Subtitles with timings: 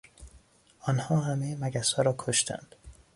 [0.79, 2.75] آنها همهی مگسها را کشتند.